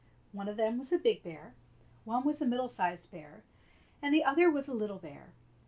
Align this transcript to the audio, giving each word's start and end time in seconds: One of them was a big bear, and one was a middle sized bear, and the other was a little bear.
One 0.31 0.47
of 0.49 0.57
them 0.57 0.79
was 0.79 0.91
a 0.91 0.97
big 0.97 1.21
bear, 1.21 1.43
and 1.53 1.53
one 2.05 2.23
was 2.23 2.41
a 2.41 2.45
middle 2.47 2.67
sized 2.67 3.11
bear, 3.11 3.43
and 4.01 4.11
the 4.11 4.23
other 4.23 4.49
was 4.49 4.67
a 4.67 4.73
little 4.73 4.97
bear. 4.97 5.27